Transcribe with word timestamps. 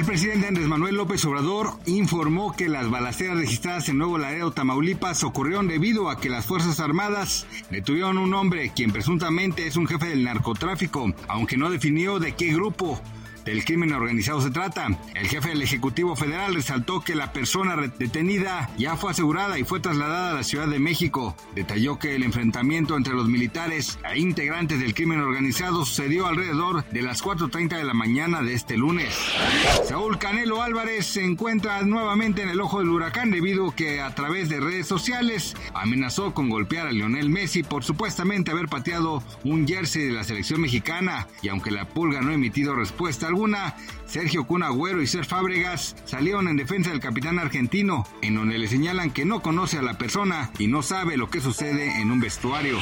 El 0.00 0.06
presidente 0.06 0.46
Andrés 0.46 0.66
Manuel 0.66 0.94
López 0.94 1.22
Obrador 1.26 1.74
informó 1.84 2.56
que 2.56 2.70
las 2.70 2.88
balaceras 2.88 3.36
registradas 3.36 3.86
en 3.90 3.98
Nuevo 3.98 4.16
Laredo, 4.16 4.50
Tamaulipas, 4.50 5.22
ocurrieron 5.24 5.68
debido 5.68 6.08
a 6.08 6.18
que 6.18 6.30
las 6.30 6.46
Fuerzas 6.46 6.80
Armadas 6.80 7.46
detuvieron 7.70 8.16
a 8.16 8.22
un 8.22 8.32
hombre 8.32 8.72
quien 8.74 8.92
presuntamente 8.92 9.66
es 9.66 9.76
un 9.76 9.86
jefe 9.86 10.06
del 10.06 10.24
narcotráfico, 10.24 11.12
aunque 11.28 11.58
no 11.58 11.68
definió 11.68 12.18
de 12.18 12.32
qué 12.32 12.46
grupo 12.46 12.98
del 13.44 13.64
crimen 13.64 13.92
organizado 13.92 14.40
se 14.40 14.50
trata. 14.50 14.88
El 15.14 15.26
jefe 15.26 15.50
del 15.50 15.62
Ejecutivo 15.62 16.16
Federal 16.16 16.54
resaltó 16.54 17.00
que 17.00 17.14
la 17.14 17.32
persona 17.32 17.76
detenida 17.76 18.70
ya 18.76 18.96
fue 18.96 19.10
asegurada 19.10 19.58
y 19.58 19.64
fue 19.64 19.80
trasladada 19.80 20.30
a 20.30 20.34
la 20.34 20.44
Ciudad 20.44 20.68
de 20.68 20.78
México. 20.78 21.36
Detalló 21.54 21.98
que 21.98 22.14
el 22.14 22.22
enfrentamiento 22.22 22.96
entre 22.96 23.14
los 23.14 23.28
militares 23.28 23.98
e 24.10 24.18
integrantes 24.18 24.80
del 24.80 24.94
crimen 24.94 25.20
organizado 25.20 25.84
sucedió 25.84 26.26
alrededor 26.26 26.84
de 26.90 27.02
las 27.02 27.22
4.30 27.22 27.76
de 27.76 27.84
la 27.84 27.94
mañana 27.94 28.42
de 28.42 28.54
este 28.54 28.76
lunes. 28.76 29.14
Saúl 29.88 30.18
Canelo 30.18 30.62
Álvarez 30.62 31.06
se 31.06 31.24
encuentra 31.24 31.82
nuevamente 31.82 32.42
en 32.42 32.48
el 32.48 32.60
ojo 32.60 32.80
del 32.80 32.90
huracán 32.90 33.30
debido 33.30 33.68
a 33.68 33.74
que 33.74 34.00
a 34.00 34.14
través 34.14 34.48
de 34.48 34.60
redes 34.60 34.86
sociales 34.86 35.54
amenazó 35.74 36.34
con 36.34 36.48
golpear 36.48 36.86
a 36.86 36.92
Lionel 36.92 37.30
Messi 37.30 37.62
por 37.62 37.84
supuestamente 37.84 38.50
haber 38.50 38.68
pateado 38.68 39.22
un 39.44 39.66
jersey 39.66 40.04
de 40.04 40.12
la 40.12 40.24
selección 40.24 40.60
mexicana 40.60 41.26
y 41.42 41.48
aunque 41.48 41.70
la 41.70 41.88
pulga 41.88 42.20
no 42.20 42.30
ha 42.30 42.34
emitido 42.34 42.74
respuesta 42.74 43.29
alguna, 43.30 43.76
Sergio 44.06 44.44
Cunagüero 44.44 45.00
y 45.00 45.06
Ser 45.06 45.24
Fábregas 45.24 45.96
salieron 46.04 46.48
en 46.48 46.56
defensa 46.56 46.90
del 46.90 47.00
capitán 47.00 47.38
argentino, 47.38 48.04
en 48.22 48.34
donde 48.34 48.58
le 48.58 48.66
señalan 48.66 49.10
que 49.10 49.24
no 49.24 49.40
conoce 49.40 49.78
a 49.78 49.82
la 49.82 49.98
persona 49.98 50.50
y 50.58 50.66
no 50.66 50.82
sabe 50.82 51.16
lo 51.16 51.30
que 51.30 51.40
sucede 51.40 52.00
en 52.00 52.10
un 52.10 52.20
vestuario. 52.20 52.78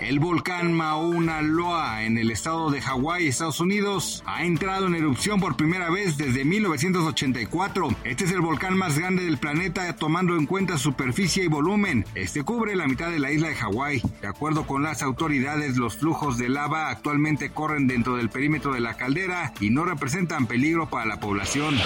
El 0.00 0.18
volcán 0.18 0.74
Mauna 0.74 1.40
Loa 1.40 2.04
en 2.04 2.18
el 2.18 2.30
estado 2.30 2.70
de 2.70 2.82
Hawái, 2.82 3.26
Estados 3.26 3.60
Unidos, 3.60 4.22
ha 4.26 4.44
entrado 4.44 4.86
en 4.86 4.94
erupción 4.94 5.40
por 5.40 5.56
primera 5.56 5.88
vez 5.88 6.18
desde 6.18 6.44
1984. 6.44 7.88
Este 8.04 8.24
es 8.24 8.32
el 8.32 8.42
volcán 8.42 8.76
más 8.76 8.98
grande 8.98 9.24
del 9.24 9.38
planeta 9.38 9.96
tomando 9.96 10.36
en 10.36 10.44
cuenta 10.44 10.76
superficie 10.76 11.44
y 11.44 11.48
volumen. 11.48 12.04
Este 12.14 12.42
cubre 12.42 12.76
la 12.76 12.86
mitad 12.86 13.10
de 13.10 13.18
la 13.18 13.32
isla 13.32 13.48
de 13.48 13.54
Hawái. 13.54 14.02
De 14.20 14.28
acuerdo 14.28 14.66
con 14.66 14.82
las 14.82 15.02
autoridades, 15.02 15.78
los 15.78 15.96
flujos 15.96 16.36
de 16.36 16.50
lava 16.50 16.90
actualmente 16.90 17.48
corren 17.48 17.86
dentro 17.86 18.16
del 18.16 18.28
perímetro 18.28 18.74
de 18.74 18.80
la 18.80 18.98
caldera 18.98 19.53
y 19.60 19.70
no 19.70 19.84
representan 19.84 20.46
peligro 20.46 20.88
para 20.88 21.06
la 21.06 21.20
población. 21.20 21.76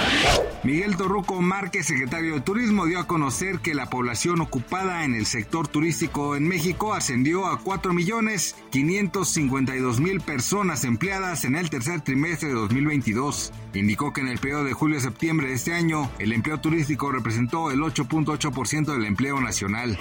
Miguel 0.64 0.96
Torruco 0.96 1.40
Márquez, 1.40 1.86
secretario 1.86 2.34
de 2.34 2.40
Turismo, 2.40 2.86
dio 2.86 2.98
a 2.98 3.06
conocer 3.06 3.60
que 3.60 3.74
la 3.74 3.90
población 3.90 4.40
ocupada 4.40 5.04
en 5.04 5.14
el 5.14 5.26
sector 5.26 5.68
turístico 5.68 6.36
en 6.36 6.48
México 6.48 6.94
ascendió 6.94 7.46
a 7.46 7.60
4 7.60 7.92
millones 7.92 8.56
552 8.70 10.00
mil 10.00 10.20
personas 10.20 10.84
empleadas 10.84 11.44
en 11.44 11.56
el 11.56 11.70
tercer 11.70 12.00
trimestre 12.00 12.48
de 12.48 12.54
2022. 12.54 13.52
Indicó 13.74 14.12
que 14.12 14.20
en 14.20 14.28
el 14.28 14.38
periodo 14.38 14.64
de 14.64 14.72
julio 14.72 14.98
a 14.98 15.00
septiembre 15.00 15.48
de 15.48 15.54
este 15.54 15.74
año, 15.74 16.10
el 16.18 16.32
empleo 16.32 16.58
turístico 16.58 17.12
representó 17.12 17.70
el 17.70 17.80
8.8% 17.80 18.92
del 18.92 19.04
empleo 19.04 19.40
nacional. 19.40 19.98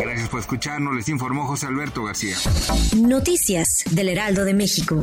Gracias 0.00 0.28
por 0.28 0.40
escucharnos, 0.40 0.94
les 0.94 1.08
informó 1.08 1.46
José 1.46 1.66
Alberto 1.66 2.04
García. 2.04 2.36
Noticias 2.96 3.84
del 3.90 4.10
Heraldo 4.10 4.44
de 4.44 4.54
México. 4.54 5.02